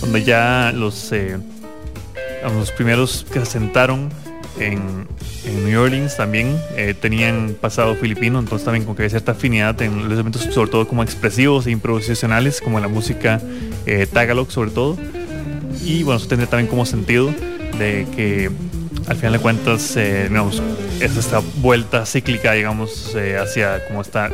[0.00, 1.10] donde ya los
[2.52, 4.10] los primeros que se asentaron
[4.58, 5.06] en,
[5.66, 10.04] New Orleans también eh, tenían pasado filipino, entonces también con que había cierta afinidad en
[10.04, 13.40] los elementos sobre todo como expresivos e improvisacionales, como la música
[13.86, 14.96] eh, tagalog sobre todo.
[15.84, 17.32] Y bueno, eso tendría también como sentido
[17.78, 18.50] de que
[19.06, 20.62] al final de cuentas, eh, digamos,
[21.00, 24.30] es esta vuelta cíclica, digamos, hacia como está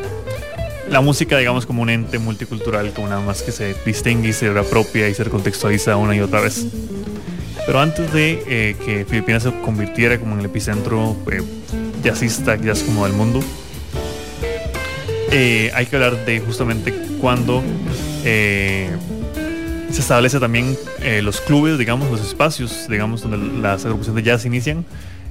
[0.88, 4.52] la música, digamos, como un ente multicultural, como nada más que se distingue y se
[4.52, 6.66] reapropia y se recontextualiza una y otra vez.
[7.70, 11.40] Pero antes de eh, que Filipinas se convirtiera como en el epicentro eh,
[12.02, 13.38] jazzista, jazz como del mundo,
[15.30, 17.62] eh, hay que hablar de justamente cuando
[18.24, 18.90] se
[19.88, 24.84] establece también eh, los clubes, digamos, los espacios, digamos, donde las agrupaciones de jazz inician.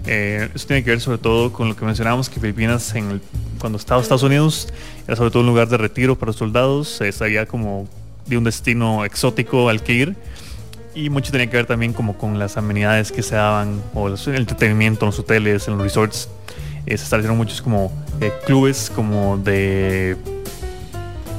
[0.08, 3.22] Eh, eso tiene que ver sobre todo con lo que mencionábamos, que Filipinas en el,
[3.60, 4.70] cuando estaba Estados Unidos
[5.06, 7.90] era sobre todo un lugar de retiro para los soldados, se sabía como
[8.28, 10.16] de un destino exótico al que ir
[10.96, 14.18] y mucho tenía que ver también como con las amenidades que se daban o el
[14.36, 16.30] entretenimiento en los hoteles, en los resorts.
[16.86, 17.92] Eh, se establecieron muchos como
[18.46, 20.18] clubes como de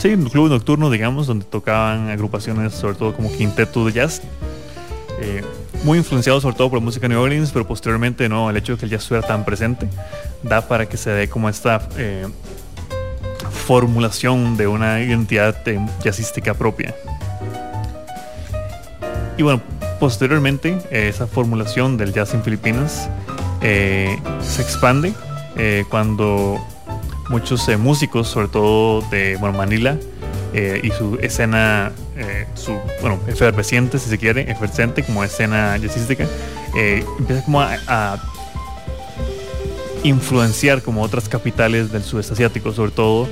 [0.00, 4.22] sí, un club nocturno, digamos, donde tocaban agrupaciones, sobre todo como quinteto de jazz.
[5.20, 5.44] Eh,
[5.84, 8.78] muy influenciado sobre todo por la música New Orleans, pero posteriormente no, el hecho de
[8.78, 9.88] que el jazz estuviera tan presente
[10.42, 12.26] da para que se dé como esta eh,
[13.66, 16.94] formulación de una identidad eh, jazzística propia.
[19.40, 19.62] Y bueno,
[19.98, 23.08] posteriormente esa formulación del jazz en Filipinas
[23.62, 25.14] se expande
[25.88, 26.60] cuando
[27.30, 29.96] muchos eh, músicos, sobre todo de Manila,
[30.52, 36.26] eh, y su escena, eh, su, bueno, efervesciente, si se quiere, efervescente como escena jazzística,
[37.18, 38.22] empieza como a,
[40.02, 43.26] influenciar como otras capitales del sudeste asiático, sobre todo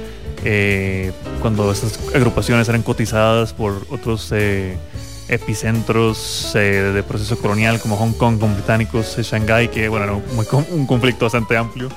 [1.43, 4.33] cuando estas agrupaciones eran cotizadas por otros
[5.29, 11.27] epicentros de proceso colonial como Hong Kong con británicos, Shanghái, que bueno, era un conflicto
[11.27, 11.89] bastante amplio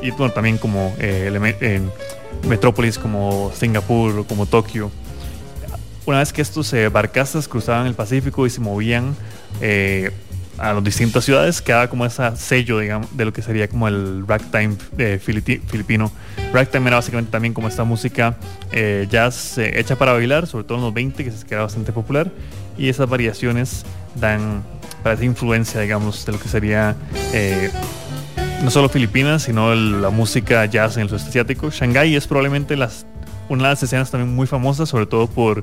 [0.00, 1.80] y bueno, también como eh,
[2.46, 4.90] metrópolis como Singapur o como Tokio.
[6.04, 9.16] Una vez que estos eh, barcazas cruzaban el Pacífico y se movían
[9.60, 10.12] eh,
[10.58, 14.26] a las distintas ciudades, quedaba como ese sello, digamos, de lo que sería como el
[14.26, 14.76] ragtime
[15.20, 16.10] filipino.
[16.52, 18.36] Ragtime era básicamente también como esta música
[19.10, 22.30] jazz hecha para bailar, sobre todo en los 20, que se queda bastante popular,
[22.78, 23.84] y esas variaciones
[24.14, 24.62] dan
[25.02, 26.96] para esa influencia, digamos, de lo que sería
[28.62, 31.70] no solo Filipinas, sino la música jazz en el sudeste asiático.
[31.70, 33.06] Shanghái es probablemente las,
[33.48, 35.62] una de las escenas también muy famosas, sobre todo por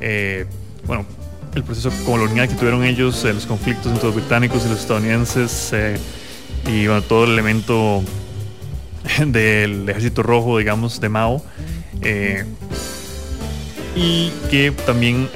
[0.00, 0.46] eh,
[0.84, 1.06] bueno,
[1.54, 5.70] el proceso colonial que tuvieron ellos, eh, los conflictos entre los británicos y los estadounidenses,
[5.72, 5.96] eh,
[6.66, 8.02] y bueno, todo el elemento
[9.26, 11.42] del ejército rojo, digamos, de Mao.
[13.94, 15.28] y que también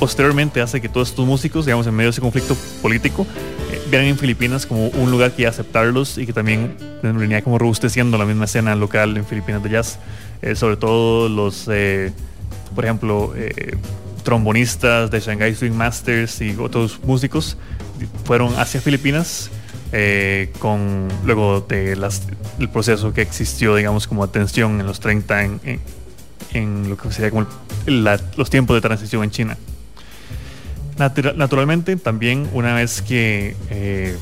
[0.00, 3.24] posteriormente hace que todos estos músicos, digamos, en medio de ese conflicto político,
[3.90, 8.24] vieran en Filipinas como un lugar que aceptarlos y que también venía como robusteciendo la
[8.24, 9.98] misma escena local en Filipinas de jazz.
[10.42, 12.12] Eh, sobre todo los, eh,
[12.74, 13.76] por ejemplo, eh,
[14.22, 17.56] trombonistas de Shanghai Swing Masters y otros músicos
[18.24, 19.50] fueron hacia Filipinas
[20.60, 22.22] con luego de las,
[22.58, 25.42] el proceso que existió, digamos, como atención en los 30
[26.54, 27.46] en, lo que sería como
[27.86, 29.56] los tiempos de transición en China.
[30.98, 34.18] Naturalmente, también una vez que eh,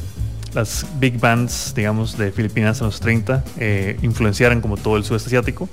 [0.55, 5.27] las big bands, digamos, de Filipinas en los 30 eh, influenciaran como todo el sudeste
[5.27, 5.69] asiático,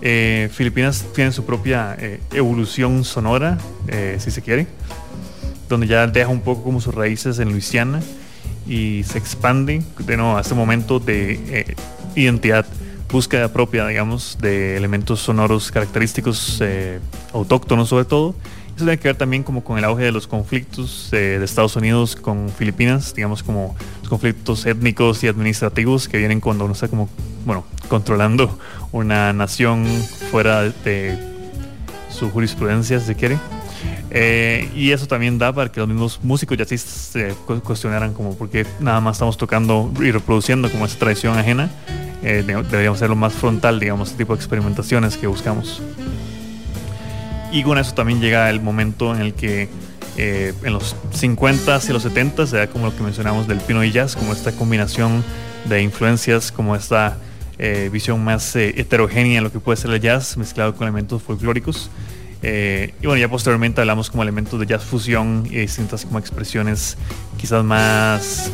[0.00, 1.96] eh, Filipinas tiene su propia
[2.32, 3.58] evolución sonora,
[4.18, 4.66] si se quiere,
[5.68, 8.00] donde ya deja un poco como sus raíces en Luisiana
[8.66, 11.74] y se expande de nuevo a este momento de
[12.14, 12.66] identidad
[13.10, 16.62] búsqueda propia, digamos, de elementos sonoros característicos
[17.32, 18.34] autóctonos sobre todo,
[18.76, 21.76] eso tiene que ver también como con el auge de los conflictos eh, de Estados
[21.76, 26.88] Unidos con Filipinas, digamos como los conflictos étnicos y administrativos que vienen cuando uno está
[26.88, 27.08] como,
[27.44, 28.58] bueno, controlando
[28.90, 29.86] una nación
[30.30, 31.18] fuera de
[32.10, 33.38] su jurisprudencia, si se quiere.
[34.10, 38.50] Eh, y eso también da para que los mismos músicos ya se cuestionaran como por
[38.50, 41.70] qué nada más estamos tocando y reproduciendo como esa tradición ajena.
[42.22, 45.82] Eh, deberíamos hacerlo más frontal, digamos, este tipo de experimentaciones que buscamos.
[47.52, 49.68] Y con eso también llega el momento en el que
[50.16, 53.92] eh, en los 50s y los 70s se como lo que mencionamos del pino y
[53.92, 55.24] jazz, como esta combinación
[55.66, 57.16] de influencias, como esta
[57.58, 61.22] eh, visión más eh, heterogénea en lo que puede ser el jazz mezclado con elementos
[61.22, 61.90] folclóricos.
[62.42, 66.96] y bueno, ya posteriormente hablamos como elementos de jazz fusión y distintas como expresiones
[67.38, 68.50] quizás más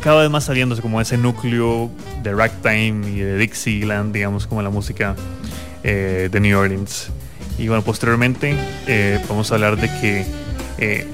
[0.00, 1.90] cada vez más saliéndose como ese núcleo
[2.22, 5.14] de ragtime y de Dixieland, digamos, como la música
[5.82, 7.10] de New Orleans.
[7.58, 10.26] Y bueno, posteriormente eh, vamos a hablar de que
[10.78, 11.06] eh,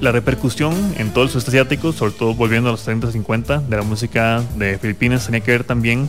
[0.00, 3.82] la repercusión en todo el sudeste asiático, sobre todo volviendo a los 30-50 de la
[3.82, 6.08] música de Filipinas, tenía que ver también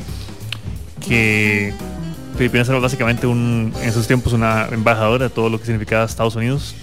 [1.05, 1.73] que
[2.37, 6.35] Filipinas era básicamente un, en esos tiempos una embajadora de todo lo que significaba Estados
[6.35, 6.75] Unidos.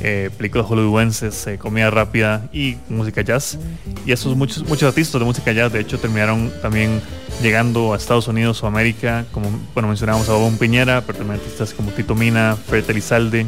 [0.00, 3.58] Eh, películas hollywoodenses, comida rápida y música jazz.
[4.06, 7.00] Y esos muchos, muchos artistas de música jazz, de hecho, terminaron también
[7.42, 11.74] llegando a Estados Unidos o América, como bueno mencionábamos a Bob Piñera, pero también artistas
[11.74, 13.46] como Tito Mina, Fred Elizalde,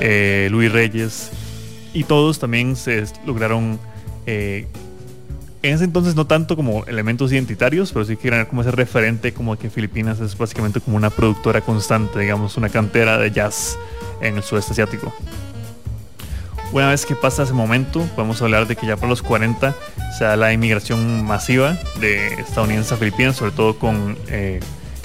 [0.00, 1.30] eh, Luis Reyes,
[1.92, 3.78] y todos también se lograron
[4.26, 4.66] eh,
[5.62, 9.32] en ese entonces no tanto como elementos identitarios, pero sí que eran como ese referente
[9.32, 13.76] como que Filipinas es básicamente como una productora constante, digamos, una cantera de jazz
[14.22, 15.12] en el sudeste asiático.
[16.72, 19.74] Una vez que pasa ese momento, podemos hablar de que ya por los 40
[20.16, 24.60] se da la inmigración masiva de estadounidenses a Filipinas, sobre todo con eh,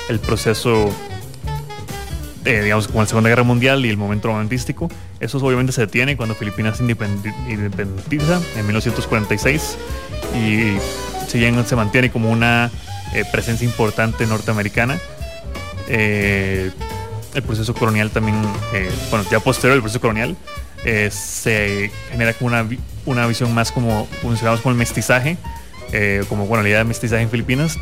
[0.07, 0.93] el proceso,
[2.45, 4.89] eh, digamos, con la Segunda Guerra Mundial y el momento romantístico.
[5.19, 9.77] Eso obviamente se detiene cuando Filipinas se independiza en 1946
[10.35, 10.77] y
[11.27, 12.69] si bien se mantiene como una
[13.15, 14.99] eh, presencia importante norteamericana,
[15.87, 16.73] el
[17.43, 18.39] proceso colonial también,
[19.09, 20.35] bueno, ya posterior al proceso colonial,
[20.85, 22.67] eh, se genera como una,
[23.05, 25.37] una visión más como, funcionamos como el mestizaje,
[25.91, 27.77] eh, como bueno, la idea de mestizaje en Filipinas.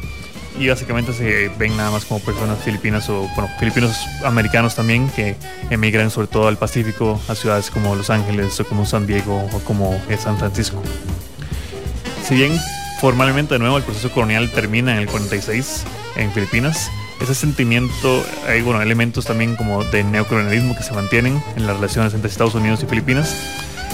[0.58, 5.36] Y básicamente se ven nada más como personas filipinas o bueno, filipinos americanos también que
[5.72, 9.60] emigran sobre todo al Pacífico a ciudades como Los Ángeles o como San Diego o
[9.62, 10.80] como San Francisco.
[12.24, 12.56] Si bien
[13.02, 15.86] formalmente de nuevo el proceso colonial termina en el 46
[16.18, 16.92] en Filipinas,
[17.22, 22.14] ese sentimiento, hay bueno, elementos también como de neocolonialismo que se mantienen en las relaciones
[22.14, 23.36] entre Estados Unidos y Filipinas,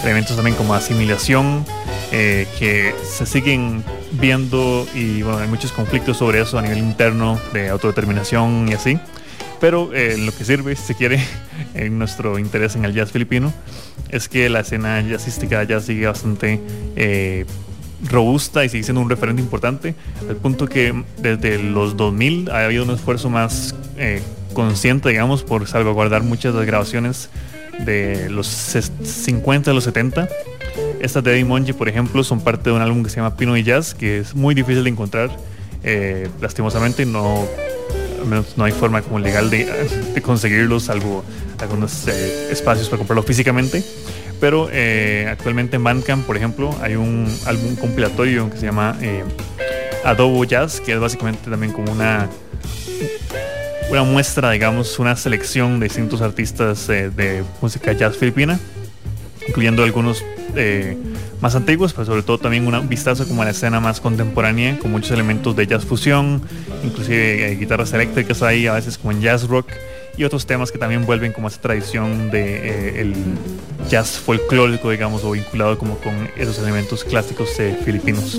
[0.03, 1.65] elementos también como asimilación
[2.11, 7.39] eh, que se siguen viendo y bueno, hay muchos conflictos sobre eso a nivel interno
[7.53, 8.99] de autodeterminación y así.
[9.59, 11.23] Pero eh, lo que sirve, si se quiere,
[11.73, 13.53] en nuestro interés en el jazz filipino,
[14.09, 16.59] es que la escena jazzística ya sigue bastante
[16.95, 17.45] eh,
[18.03, 19.95] robusta y sigue siendo un referente importante,
[20.27, 24.21] al punto que desde los 2000 ha habido un esfuerzo más eh,
[24.53, 27.29] consciente, digamos, por salvaguardar muchas de las grabaciones
[27.79, 30.27] de los 50 a los 70.
[30.99, 33.55] Estas de Eddie Monji, por ejemplo, son parte de un álbum que se llama Pino
[33.55, 35.29] y Jazz, que es muy difícil de encontrar.
[35.83, 37.45] Eh, lastimosamente no,
[38.57, 39.65] no hay forma como legal de,
[40.13, 41.23] de conseguirlos, salvo
[41.61, 43.83] algunos eh, espacios para comprarlo físicamente.
[44.39, 49.23] Pero eh, actualmente en Bandcamp, por ejemplo, hay un álbum compilatorio que se llama eh,
[50.05, 52.29] Adobo Jazz, que es básicamente también como una,
[53.89, 58.59] una muestra, digamos, una selección de distintos artistas eh, de música jazz filipina,
[59.47, 60.23] incluyendo algunos
[61.41, 64.91] más antiguos, pero sobre todo también un vistazo como a la escena más contemporánea, con
[64.91, 66.41] muchos elementos de jazz fusión,
[66.83, 69.67] inclusive guitarras eléctricas ahí, a veces como en jazz rock
[70.19, 73.15] y otros temas que también vuelven como a esa tradición de eh, el
[73.89, 78.37] jazz folclórico, digamos, o vinculado como con esos elementos clásicos eh, filipinos.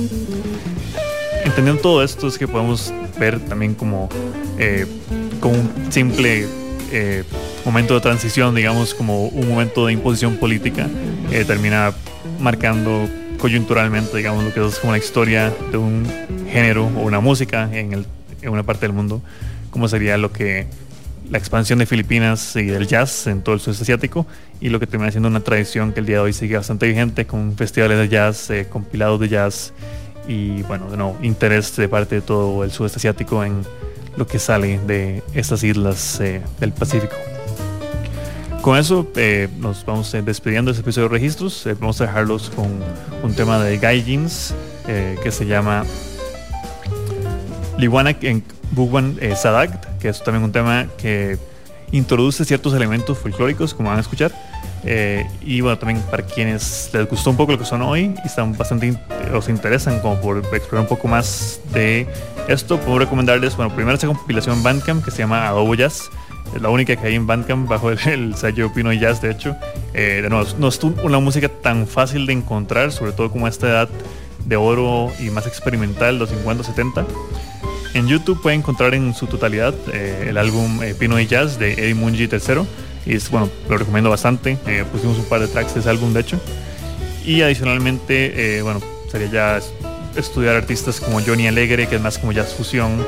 [1.42, 4.10] Entendiendo todo esto es que podemos ver también como
[4.58, 4.86] eh,
[5.40, 6.46] con un simple
[7.64, 10.88] momento de transición, digamos, como un momento de imposición política,
[11.46, 11.94] termina
[12.40, 13.08] marcando
[13.38, 16.04] coyunturalmente, digamos, lo que es como la historia de un
[16.50, 18.04] género o una música en,
[18.42, 19.22] en una parte del mundo,
[19.70, 20.66] como sería lo que
[21.30, 24.26] la expansión de Filipinas y del jazz en todo el sudeste asiático
[24.60, 27.24] y lo que termina siendo una tradición que el día de hoy sigue bastante vigente
[27.26, 29.72] con festivales de jazz, eh, compilados de jazz
[30.26, 33.62] y bueno, de nuevo, interés de parte de todo el sudeste asiático en
[34.16, 37.14] lo que sale de estas islas eh, del Pacífico.
[38.60, 41.66] Con eso eh, nos vamos despidiendo de este episodio de registros.
[41.78, 42.66] vamos a dejarlos con
[43.22, 44.52] un tema de Gaijins
[45.22, 45.84] que se llama
[47.78, 51.38] Liwanak en Bugwan Sadak que es también un tema que
[51.92, 54.32] introduce ciertos elementos folclóricos, como van a escuchar.
[54.84, 58.26] Eh, y bueno, también para quienes les gustó un poco lo que son hoy y
[58.26, 58.96] están bastante
[59.34, 62.06] os interesan como por explorar un poco más de
[62.48, 66.10] esto, puedo recomendarles, bueno, primero esta compilación Bandcamp que se llama Adobo Jazz.
[66.54, 69.56] Es la única que hay en Bandcamp bajo el, sello Pino Jazz, de hecho.
[69.94, 73.68] Eh, nuevo, no es una música tan fácil de encontrar, sobre todo como a esta
[73.68, 73.88] edad
[74.46, 77.04] de oro y más experimental, los 50-70.
[77.92, 81.72] En YouTube pueden encontrar en su totalidad eh, el álbum eh, Pino y Jazz de
[81.72, 82.62] Eddie Mungi III.
[83.04, 84.58] Y es, bueno, lo recomiendo bastante.
[84.66, 86.40] Eh, pusimos un par de tracks de ese álbum, de hecho.
[87.24, 88.80] Y adicionalmente, bueno,
[89.10, 89.60] sería ya
[90.16, 93.04] estudiar artistas como Johnny Alegre, que es más como jazz fusión.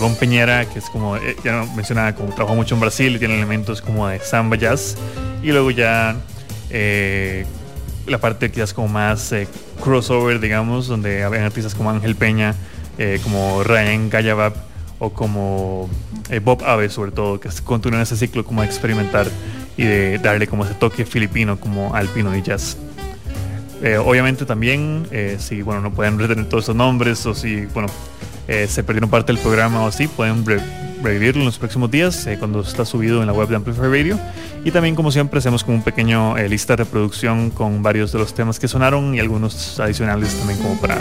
[0.00, 3.80] Bon Peñera, que es como, ya mencionaba, como trabajó mucho en Brasil y tiene elementos
[3.80, 4.96] como de samba jazz.
[5.40, 6.16] Y luego ya
[8.06, 9.32] la parte quizás como más
[9.80, 12.56] crossover, digamos, donde habían artistas como Ángel Peña,
[12.98, 14.52] eh, como Ryan Gallabab
[14.98, 15.88] o como
[16.30, 19.28] eh, Bob Ave sobre todo, que continúan ese ciclo como de experimentar
[19.76, 22.76] y de darle como ese toque filipino como alpino y jazz.
[23.82, 25.06] Eh, obviamente también,
[25.38, 27.88] si bueno, no pueden retener todos esos nombres o si bueno,
[28.48, 30.44] se perdieron parte del programa o así, pueden
[31.02, 34.18] revivirlo en los próximos días cuando está subido en la web de Amplify Radio.
[34.64, 38.34] Y también como siempre hacemos como un pequeño lista de reproducción con varios de los
[38.34, 40.96] temas que sonaron y algunos adicionales también como para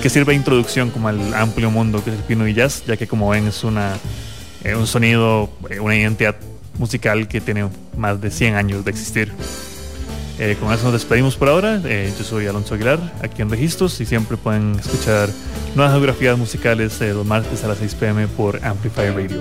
[0.00, 2.96] que sirve de introducción como al amplio mundo que es el pino y jazz, ya
[2.96, 3.96] que como ven es una,
[4.64, 6.36] eh, un sonido, eh, una identidad
[6.78, 9.32] musical que tiene más de 100 años de existir.
[10.44, 11.80] Eh, con eso nos despedimos por ahora.
[11.80, 15.28] yo soy Alonso Aguilar, aquí en Registros, y siempre pueden escuchar
[15.76, 19.40] nuevas geografías musicales los martes a las 6 pm por Amplify Radio.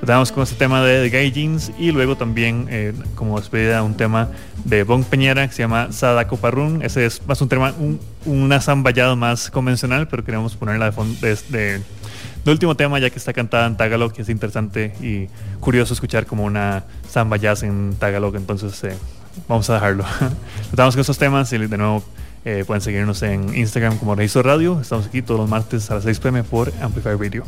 [0.00, 4.30] Estamos con este tema de, Gay Jeans y luego también eh, como despedida un tema
[4.64, 6.82] de Bon Peñera que se llama Sadako Parrun.
[6.82, 11.16] Ese es más un tema, un, una zamballada más convencional, pero queremos ponerla de, fondo,
[11.20, 11.80] de,
[12.46, 15.28] último tema ya que está cantada en Tagalog, que es interesante y
[15.60, 18.34] curioso escuchar como una samba en Tagalog.
[18.34, 18.96] Entonces eh,
[19.48, 20.04] vamos a dejarlo.
[20.70, 22.02] Estamos con esos temas y de nuevo
[22.44, 24.80] eh, pueden seguirnos en Instagram como Registro Radio.
[24.80, 27.44] Estamos aquí todos los martes a las 6 pm por Amplify Radio.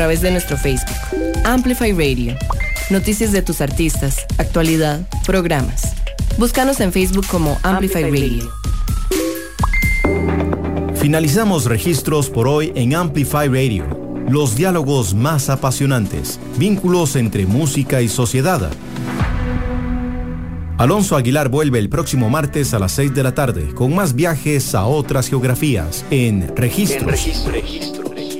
[0.00, 0.96] Través de nuestro Facebook,
[1.44, 2.34] Amplify Radio.
[2.88, 5.92] Noticias de tus artistas, actualidad, programas.
[6.38, 8.50] Búscanos en Facebook como Amplify, Radio.
[10.94, 13.84] Finalizamos registros por hoy en Amplify Radio.
[14.26, 18.70] Los diálogos más apasionantes, vínculos entre música y sociedad.
[20.78, 24.74] Alonso Aguilar vuelve el próximo martes a las 6 de la tarde con más viajes
[24.74, 27.99] a otras geografías en Registros.